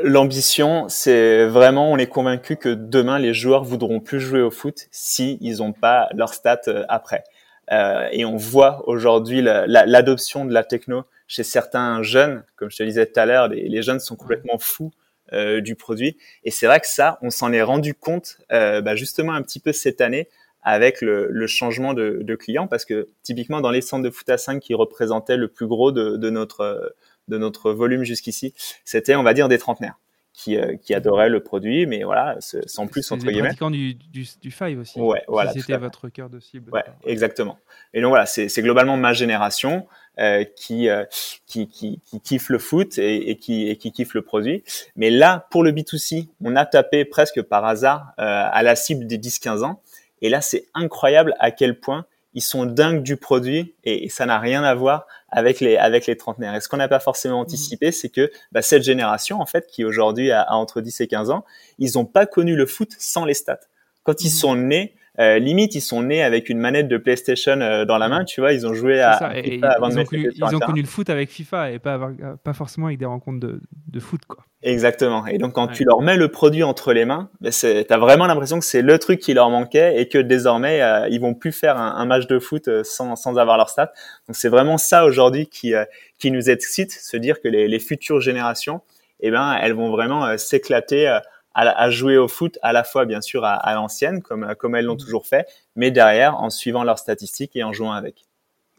[0.00, 4.86] L'ambition, c'est vraiment, on est convaincu que demain les joueurs voudront plus jouer au foot
[4.92, 7.24] si n'ont pas leurs stats après.
[7.70, 13.06] Et on voit aujourd'hui l'adoption de la techno chez certains jeunes, comme je te disais
[13.06, 14.90] tout à l'heure, les, jeunes sont complètement fous
[15.32, 16.18] euh, du produit.
[16.42, 19.60] Et c'est vrai que ça, on s'en est rendu compte euh, bah, justement un petit
[19.60, 20.28] peu cette année
[20.64, 24.28] avec le, le changement de, de clients, parce que typiquement dans les centres de foot
[24.28, 26.96] à 5 qui représentaient le plus gros de, de notre
[27.28, 28.52] de notre volume jusqu'ici,
[28.84, 30.00] c'était on va dire des trentenaires
[30.32, 33.54] qui, euh, qui adoraient le produit, mais voilà, sans plus entre guillemets.
[33.70, 34.98] du, du, du Five aussi.
[34.98, 35.52] Ouais, voilà.
[35.52, 36.72] C'était votre cœur de cible.
[36.72, 37.58] Ouais, exactement.
[37.92, 39.86] Et donc voilà, c'est globalement ma génération
[40.18, 41.04] euh, qui, euh,
[41.46, 44.64] qui, qui, qui kiffe le foot et, et, qui, et qui kiffe le produit.
[44.94, 49.06] Mais là, pour le B2C, on a tapé presque par hasard euh, à la cible
[49.06, 49.80] des 10-15 ans.
[50.20, 54.38] Et là, c'est incroyable à quel point ils sont dingues du produit et, ça n'a
[54.38, 56.54] rien à voir avec les avec les trentenaires.
[56.54, 59.84] Et ce qu'on n'a pas forcément anticipé, c'est que bah, cette génération en fait, qui
[59.84, 61.44] aujourd'hui a, entre 10 et 15 ans,
[61.78, 63.60] ils n'ont pas connu le foot sans les stats.
[64.02, 64.30] Quand ils mmh.
[64.30, 68.08] sont nés, euh, limite, ils sont nés avec une manette de PlayStation euh, dans la
[68.08, 68.54] main, tu vois.
[68.54, 71.72] Ils ont joué à, FIFA ils, ont, connu, ils ont connu, le foot avec FIFA
[71.72, 72.00] et pas,
[72.42, 74.46] pas forcément avec des rencontres de, de foot, quoi.
[74.62, 75.26] Exactement.
[75.26, 78.58] Et donc, quand tu leur mets le produit entre les mains, ben as vraiment l'impression
[78.58, 81.76] que c'est le truc qui leur manquait et que désormais, euh, ils vont plus faire
[81.76, 83.92] un, un match de foot sans, sans avoir leur stats.
[84.26, 85.74] Donc, c'est vraiment ça aujourd'hui qui,
[86.18, 88.80] qui nous excite, se dire que les, les futures générations,
[89.20, 91.18] eh ben, elles vont vraiment s'éclater
[91.54, 94.94] à, jouer au foot à la fois bien sûr à, l'ancienne comme comme elles l'ont
[94.94, 94.98] mmh.
[94.98, 98.24] toujours fait, mais derrière en suivant leurs statistiques et en jouant avec.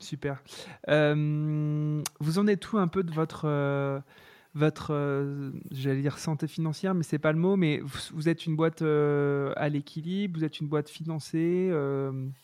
[0.02, 0.42] Super.
[0.90, 4.00] Euh, vous en êtes où un peu de votre euh,
[4.54, 7.56] votre euh, j'allais dire santé financière, mais c'est pas le mot.
[7.56, 11.72] Mais vous, êtes une boîte à l'équilibre, vous êtes une boîte financée.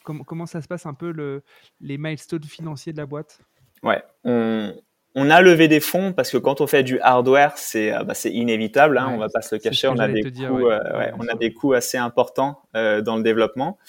[0.04, 1.44] comment comment ça se passe un peu le,
[1.82, 3.40] les milestones financiers de la boîte?
[3.84, 4.74] Ouais, on,
[5.20, 8.14] on a levé des fonds parce que quand on fait du hardware, c'est euh, bah,
[8.26, 9.00] inévitable.
[9.00, 9.88] Hein, on va pas se le cacher.
[9.88, 13.80] On a des coûts, euh, on a des coûts assez importants euh, dans le développement.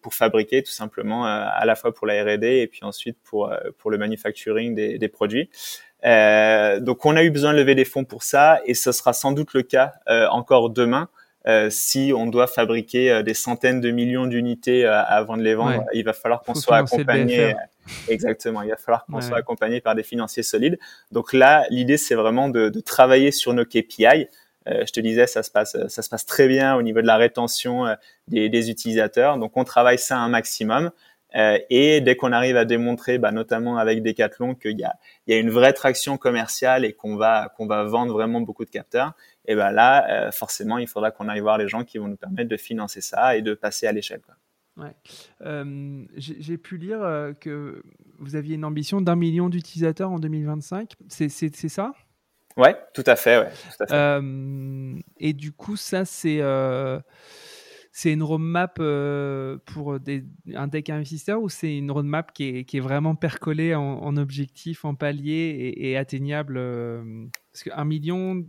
[0.00, 3.90] pour, fabriquer tout simplement à la fois pour la R&D et puis ensuite pour pour
[3.90, 5.50] le manufacturing des, des produits.
[6.02, 9.32] donc on a eu besoin de lever des fonds pour ça et ce sera sans
[9.32, 9.94] doute le cas
[10.30, 11.08] encore demain
[11.46, 15.54] euh, si on doit fabriquer euh, des centaines de millions d'unités euh, avant de les
[15.54, 17.54] vendre, il va falloir qu'on soit accompagné.
[18.08, 20.78] Exactement, il va falloir qu'on soit accompagné par des financiers solides.
[21.12, 24.26] Donc là, l'idée c'est vraiment de, de, travailler sur nos KPI.
[24.66, 27.18] je te disais, ça se passe, ça se passe très bien au niveau de la
[27.18, 27.94] rétention
[28.26, 29.36] des, des utilisateurs.
[29.36, 30.92] Donc on travaille ça un maximum.
[31.36, 34.94] Euh, et dès qu'on arrive à démontrer, bah, notamment avec Decathlon, qu'il y a,
[35.26, 38.64] il y a une vraie traction commerciale et qu'on va, qu'on va vendre vraiment beaucoup
[38.64, 39.14] de capteurs,
[39.46, 42.16] et ben là, euh, forcément, il faudra qu'on aille voir les gens qui vont nous
[42.16, 44.20] permettre de financer ça et de passer à l'échelle.
[44.76, 44.94] Ouais.
[45.42, 47.00] Euh, j'ai pu lire
[47.40, 47.82] que
[48.18, 50.94] vous aviez une ambition d'un million d'utilisateurs en 2025.
[51.08, 51.92] C'est ça?
[52.56, 53.38] Ouais, tout à fait.
[53.38, 55.02] Ouais, tout à fait.
[55.18, 56.40] et du coup, ça, c'est
[57.96, 63.14] c'est une roadmap euh, pour un deck investisseur ou c'est une roadmap qui est, vraiment
[63.14, 68.44] percolée en, en objectif, en palier et, atteignable euh, Parce qu'un million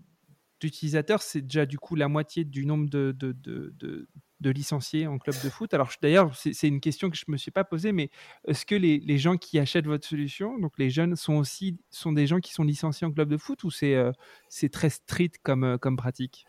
[0.60, 4.08] d'utilisateurs, c'est déjà du coup la moitié du nombre de,
[4.42, 5.76] licenciés en club de foot.
[5.76, 8.10] Alors d'ailleurs, c'est une question que je ne me suis pas posée, mais
[8.48, 12.26] est-ce que les, gens qui achètent votre solution, donc les jeunes, sont aussi sont des
[12.26, 14.12] gens qui sont licenciés en club de foot ou c'est euh,
[14.72, 16.48] très strict comme pratique?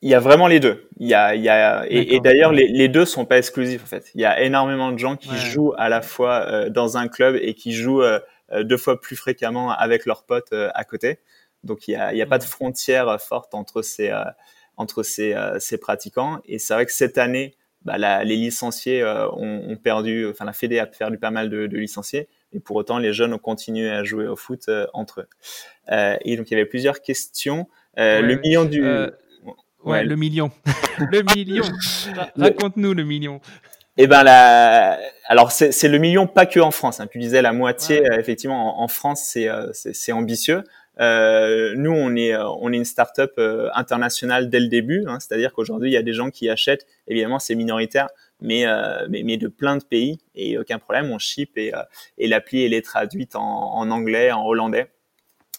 [0.00, 0.88] Il y a vraiment les deux.
[0.98, 3.82] Il y a, il y a et, et d'ailleurs les, les deux sont pas exclusifs
[3.82, 4.10] en fait.
[4.14, 7.36] Il y a énormément de gens qui jouent à la fois euh, dans un club
[7.40, 8.20] et qui jouent euh,
[8.52, 11.18] euh, deux fois plus fréquemment avec leurs potes à côté.
[11.64, 14.12] Donc il y a, il y a pas de frontière forte entre ces
[14.76, 16.40] entre ces, ces pratiquants.
[16.44, 20.52] Et c'est vrai que cette année, bah, la, les licenciés ont, ont, perdu, enfin la
[20.52, 22.28] Fédé a perdu pas mal de, de, licenciés.
[22.52, 26.18] Et pour autant, les jeunes ont continué à jouer au foot entre eux.
[26.22, 27.66] et donc il y avait plusieurs questions.
[27.96, 28.84] le million du
[29.84, 30.50] Ouais, le million.
[31.12, 31.64] le million.
[32.36, 33.40] Raconte-nous le million.
[34.00, 37.00] Eh ben la, alors c'est le million pas que en France.
[37.00, 37.08] Hein.
[37.10, 38.08] Tu disais la moitié.
[38.08, 40.62] Euh, effectivement, en, France, euh, c'est c'est ambitieux.
[41.00, 45.04] Euh, nous, on est on est une start-up euh, internationale dès le début.
[45.08, 45.18] Hein.
[45.18, 46.86] C'est-à-dire qu'aujourd'hui, il y a des gens qui achètent.
[47.08, 48.08] Évidemment, c'est minoritaire,
[48.40, 48.66] mais,
[49.08, 51.10] mais, mais de plein de pays et aucun problème.
[51.10, 51.72] On ship et
[52.18, 54.90] et l'appli elle est traduite en, en anglais, en hollandais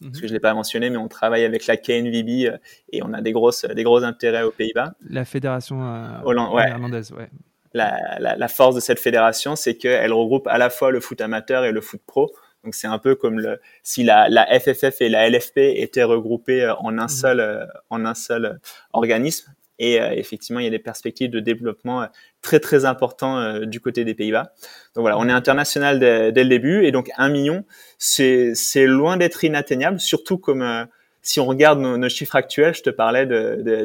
[0.01, 0.21] parce mhm.
[0.21, 2.57] que je l'ai pas mentionné, mais on travaille avec la KNVB euh,
[2.91, 4.93] et on a des grosses, des gros intérêts aux Pays-Bas.
[5.09, 7.29] La fédération euh, hollandaise, ouais.
[7.73, 11.21] La, la, la, force de cette fédération, c'est qu'elle regroupe à la fois le foot
[11.21, 12.31] amateur et le foot pro.
[12.63, 16.63] Donc c'est un peu comme le, si la, la FFF et la LFP étaient regroupées
[16.63, 17.09] euh, en un mhm.
[17.09, 18.59] seul, en un seul
[18.93, 19.53] organisme.
[19.79, 22.07] Et euh, effectivement, il y a des perspectives de développement euh,
[22.41, 24.53] très très importants euh, du côté des Pays-Bas.
[24.93, 27.65] Donc voilà, on est international dès, le début et donc un million,
[27.97, 30.87] c'est c'est loin d'être inatteignable, surtout comme
[31.21, 33.25] si on regarde nos, chiffres actuels, je te parlais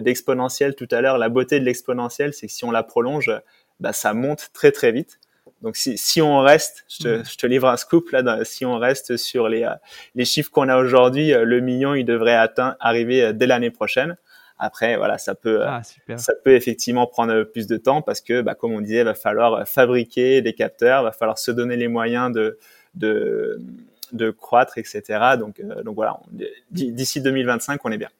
[0.02, 1.18] d'exponentiel de, tout à l'heure.
[1.18, 3.30] La beauté de l'exponentiel, c'est que si on la prolonge,
[3.80, 5.18] bah, ça monte très très vite.
[5.62, 7.24] Donc si, si on reste, je te, mm.
[7.24, 9.68] je te livre un scoop là, si on reste sur les,
[10.14, 14.16] les chiffres qu'on a aujourd'hui, le million, il devrait atteindre, arriver dès l'année prochaine.
[14.58, 15.82] Après, voilà, ça peut, ah,
[16.16, 19.14] ça peut effectivement prendre plus de temps parce que, bah, comme on disait, il va
[19.14, 22.58] falloir fabriquer des capteurs, il va falloir se donner les moyens de,
[22.94, 23.60] de,
[24.12, 25.02] de croître, etc.
[25.38, 26.20] Donc, euh, donc voilà,
[26.70, 28.10] d'ici 2025, on est bien.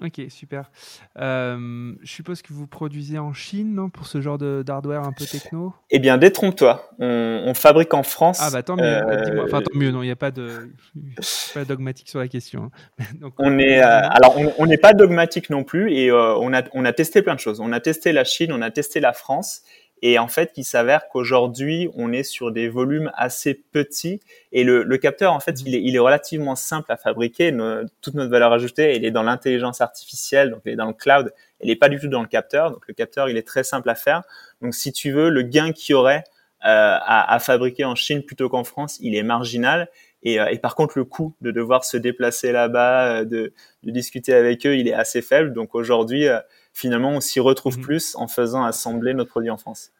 [0.00, 0.70] Ok, super.
[1.18, 5.24] Euh, je suppose que vous produisez en Chine, non, pour ce genre d'hardware un peu
[5.24, 5.74] techno?
[5.90, 6.88] Eh bien, détrompe-toi.
[7.00, 8.38] On, on, fabrique en France.
[8.40, 8.84] Ah bah tant mieux.
[8.84, 9.90] Euh, enfin tant mieux.
[9.90, 10.70] Non, il n'y a pas de
[11.54, 12.70] pas dogmatique sur la question.
[12.98, 13.04] Hein.
[13.20, 16.84] Donc, on est euh, alors on n'est pas dogmatique non plus et on a on
[16.84, 17.58] a testé plein de choses.
[17.60, 19.62] On a testé la Chine, on a testé la France
[20.02, 24.20] Et en fait, il s'avère qu'aujourd'hui, on est sur des volumes assez petits.
[24.52, 27.56] Et le, le capteur, en fait, il est, il est, relativement simple à fabriquer.
[28.00, 31.32] toute notre valeur ajoutée, elle est dans l'intelligence artificielle, donc elle est dans le cloud.
[31.60, 32.70] Elle n'est pas du tout dans le capteur.
[32.70, 34.22] Donc le capteur, il est très simple à faire.
[34.62, 36.24] Donc si tu veux, le gain qu'il y aurait
[36.64, 39.88] euh, à, à, fabriquer en Chine plutôt qu'en France, il est marginal.
[40.22, 43.52] Et, euh, et, par contre, le coût de devoir se déplacer là-bas, euh, de,
[43.84, 45.52] de, discuter avec eux, il est assez faible.
[45.52, 46.40] Donc aujourd'hui, euh,
[46.72, 47.82] finalement, on s'y retrouve mmh.
[47.82, 49.92] plus en faisant assembler notre produit en France.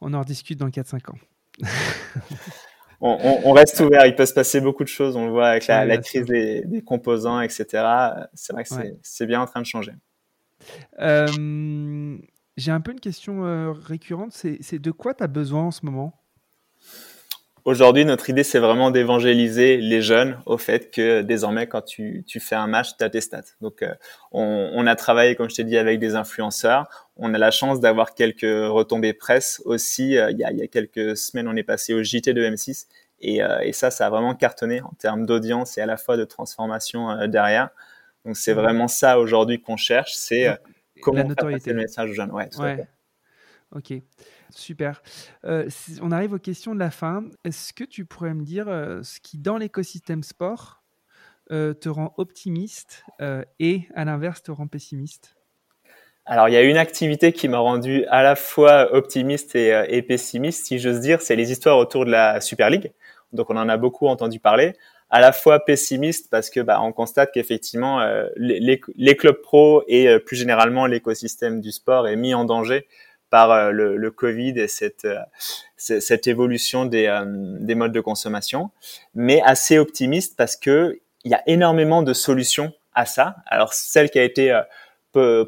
[0.00, 1.18] On en rediscute dans 4-5 ans.
[3.00, 4.06] on, on, on, reste ouvert.
[4.06, 5.16] Il peut se passer beaucoup de choses.
[5.16, 7.66] On le voit avec la, la crise des, des, composants, etc.
[8.32, 8.70] C'est vrai que
[9.02, 9.92] c'est bien en train de changer.
[10.98, 12.16] Euh,
[12.56, 14.32] J'ai un peu une question récurrente.
[14.32, 16.21] C'est de quoi tu as besoin en ce moment?
[17.64, 22.40] Aujourd'hui, notre idée, c'est vraiment d'évangéliser les jeunes au fait que désormais, quand tu, tu
[22.40, 23.42] fais un match, tu as tes stats.
[23.60, 23.94] Donc, euh,
[24.32, 26.88] on, on, a travaillé, comme je t'ai dit, avec des influenceurs.
[27.16, 30.18] On a la chance d'avoir quelques retombées presse aussi.
[30.18, 32.42] Euh, il, y a, il, y a, quelques semaines, on est passé au JT de
[32.42, 32.86] M6.
[33.20, 36.16] Et, euh, et ça, ça a vraiment cartonné en termes d'audience et à la fois
[36.16, 37.68] de transformation derrière.
[38.24, 40.14] Donc, c'est vraiment ça aujourd'hui qu'on cherche.
[40.14, 40.48] C'est
[41.00, 42.32] comment faire passer le message aux jeunes.
[42.32, 42.88] Ouais, tout ouais.
[43.70, 43.94] Ok.
[44.54, 45.02] Super.
[45.44, 45.68] Euh,
[46.00, 47.24] on arrive aux questions de la fin.
[47.44, 50.82] Est-ce que tu pourrais me dire euh, ce qui, dans l'écosystème sport,
[51.50, 53.04] euh, te rend optimiste
[53.58, 55.36] et, à l'inverse, te rend pessimiste?
[56.24, 60.66] Alors, il y a une activité qui m'a rendu à la fois optimiste et, pessimiste,
[60.66, 62.92] si j'ose dire, c'est les histoires autour de la Super League.
[63.32, 64.74] Donc, on en a beaucoup entendu parler.
[65.10, 68.00] À la fois pessimiste parce que bah, on constate qu'effectivement
[68.36, 72.86] les, les, les, clubs pro et plus généralement l'écosystème du sport est mis en danger
[73.32, 78.70] par euh, le, Covid et cette, euh, évolution des, euh, des modes de consommation,
[79.14, 83.36] mais assez optimiste parce que il y a énormément de solutions à ça.
[83.46, 84.60] Alors celle qui a été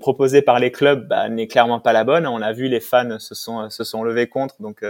[0.01, 2.27] proposée par les clubs bah, n'est clairement pas la bonne.
[2.27, 4.85] On a vu les fans se sont levés contre, donc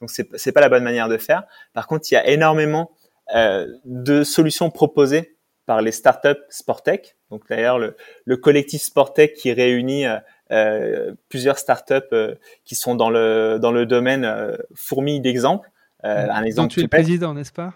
[0.00, 1.44] donc c'est pas la bonne manière de faire.
[1.72, 2.90] Par contre, il y a énormément
[3.34, 7.16] euh, de solutions proposées par les startups Sportech.
[7.30, 10.18] Donc d'ailleurs le, le collectif Sportech qui réunit euh,
[11.28, 12.34] plusieurs startups euh,
[12.64, 15.68] qui sont dans le dans le domaine euh, fourmi d'exemples.
[16.02, 16.72] un exemple.
[16.72, 17.74] tu es le président, n'est-ce pas?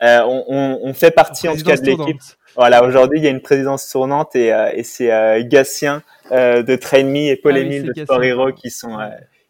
[0.00, 2.20] On, on, on, fait partie en tout cas de l'équipe.
[2.56, 5.08] Voilà, aujourd'hui il y a une présidence tournante et, et c'est
[5.44, 8.96] Gatien de TrainMe et Paul ah, oui, de Sport Hero qui sont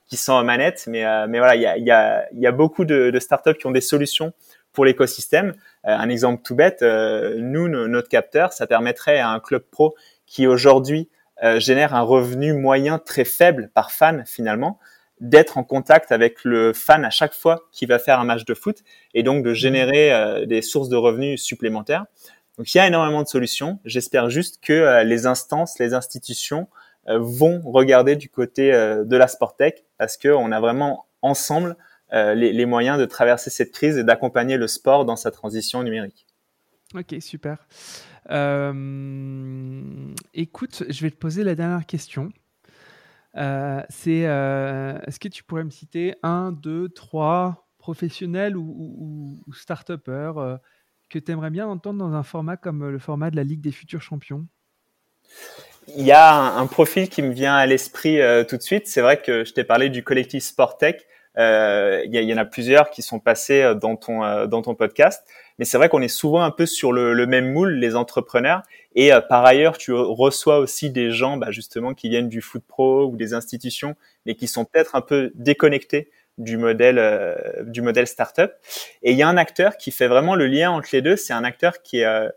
[0.08, 0.84] qui sont en manette.
[0.88, 3.18] Mais mais voilà, il y a il y a il y a beaucoup de, de
[3.20, 4.32] startups qui ont des solutions
[4.72, 5.54] pour l'écosystème.
[5.84, 9.94] un exemple tout bête, nous notre capteur, ça permettrait à un club pro
[10.26, 11.08] qui aujourd'hui
[11.42, 14.78] euh, génère un revenu moyen très faible par fan finalement,
[15.20, 18.54] d'être en contact avec le fan à chaque fois qu'il va faire un match de
[18.54, 18.82] foot
[19.14, 22.06] et donc de générer euh, des sources de revenus supplémentaires.
[22.56, 23.78] Donc il y a énormément de solutions.
[23.84, 26.68] J'espère juste que euh, les instances, les institutions
[27.08, 31.76] vont regarder du côté de la Sportec parce qu'on a vraiment ensemble
[32.10, 36.26] les, les, moyens de traverser cette crise et d'accompagner le sport dans sa transition numérique.
[36.96, 37.58] Ok, super.
[38.30, 42.30] Euh, écoute, je vais te poser la dernière question.
[43.36, 49.52] Euh, c'est euh, est-ce que tu pourrais me citer un, deux, trois professionnels ou, ou,
[49.52, 50.58] start-upers
[51.08, 53.72] que tu aimerais bien entendre dans un format comme le format de la Ligue des
[53.72, 54.46] futurs champions?
[55.96, 58.88] Il y a un, profil qui me vient à l'esprit tout de suite.
[58.88, 61.06] C'est vrai que je t'ai parlé du collectif Sportech.
[61.38, 65.26] Euh, il, y, en a plusieurs qui sont passés dans ton dans ton podcast.
[65.58, 68.62] Mais c'est vrai qu'on est souvent un peu sur le, le même moule, les entrepreneurs.
[68.94, 72.62] Et euh, par ailleurs, tu reçois aussi des gens, bah, justement, qui viennent du foot
[72.66, 73.96] pro ou des institutions,
[74.26, 78.52] mais qui sont peut-être un peu déconnectés du modèle euh, du modèle startup.
[79.02, 81.16] Et il y a un acteur qui fait vraiment le lien entre les deux.
[81.16, 82.28] C'est un acteur qui est euh,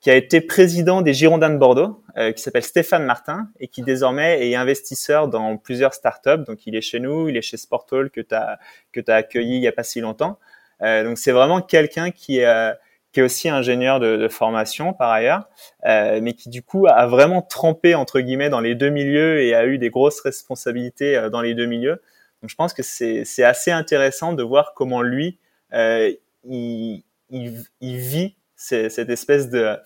[0.00, 2.02] qui a été président des Girondins de Bordeaux,
[2.34, 6.44] qui s'appelle Stéphane Martin et qui désormais est investisseur dans plusieurs startups.
[6.46, 8.58] Donc il est chez nous, il est chez Sportall que tu as
[8.92, 10.38] que as accueilli il y a pas si longtemps.
[10.82, 12.72] Euh, donc c'est vraiment quelqu'un qui est euh,
[13.12, 15.48] qui est aussi ingénieur de, de formation par ailleurs,
[15.86, 19.54] euh, mais qui du coup a vraiment trempé entre guillemets dans les deux milieux et
[19.54, 22.02] a eu des grosses responsabilités euh, dans les deux milieux.
[22.42, 25.38] Donc je pense que c'est c'est assez intéressant de voir comment lui
[25.72, 26.12] euh,
[26.44, 29.76] il, il, il, vit cette espèce de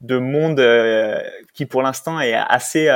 [0.00, 0.60] de monde
[1.54, 2.88] qui pour l'instant est assez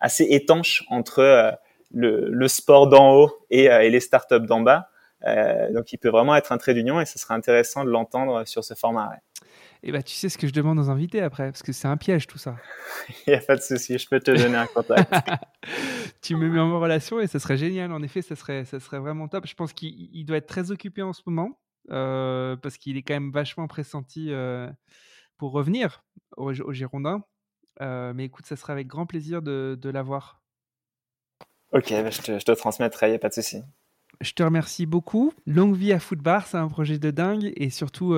[0.00, 1.56] assez étanche entre
[1.92, 4.90] le, le sport d'en haut et, et les startups d'en bas.
[5.26, 8.46] Euh, donc il peut vraiment être un trait d'union et ce serait intéressant de l'entendre
[8.46, 9.10] sur ce format.
[9.82, 11.88] Et eh bah, tu sais ce que je demande aux invités après, parce que c'est
[11.88, 12.56] un piège tout ça.
[13.26, 15.10] Il n'y a pas de souci, je peux te donner un contact.
[16.22, 17.90] tu me mets en relation et ça serait génial.
[17.90, 19.46] En effet, ça serait, ça serait vraiment top.
[19.46, 23.14] Je pense qu'il doit être très occupé en ce moment, euh, parce qu'il est quand
[23.14, 24.70] même vachement pressenti euh,
[25.36, 26.04] pour revenir
[26.36, 27.22] au, au Girondin.
[27.80, 30.42] Euh, mais écoute, ça serait avec grand plaisir de, de l'avoir.
[31.72, 33.62] Ok, bah, je, te, je te transmettrai, il n'y a pas de souci.
[34.20, 35.32] je te remercie beaucoup.
[35.46, 38.14] Longue vie à Footbar, c'est un projet de dingue et surtout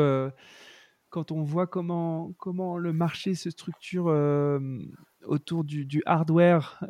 [1.11, 4.07] quand on voit comment, comment le marché se structure
[5.25, 6.83] autour du, hardware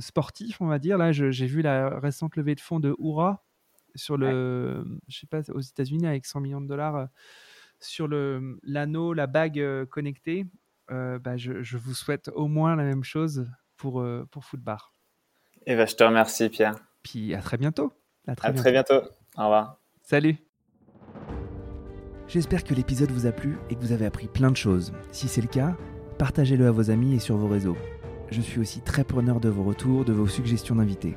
[0.00, 0.96] sportif, on va dire.
[0.96, 3.44] Là, j'ai vu la récente levée de fonds de Oura
[3.94, 7.08] sur le, je sais pas, aux États-Unis avec 100 millions de dollars
[7.78, 10.46] sur le l'anneau, la bague connectée.
[10.88, 14.92] Bah, je, vous souhaite au moins la même chose pour, pour Footbar.
[15.66, 16.74] Et eh ben, je te remercie, Pierre.
[17.02, 17.92] Puis à très bientôt.
[18.26, 19.02] À très, très bientôt.
[19.36, 19.78] Au revoir.
[20.02, 20.36] Salut.
[22.28, 24.92] J'espère que l'épisode vous a plu et que vous avez appris plein de choses.
[25.10, 25.76] Si c'est le cas,
[26.18, 27.76] partagez-le à vos amis et sur vos réseaux.
[28.30, 31.16] Je suis aussi très preneur de vos retours, de vos suggestions d'invités.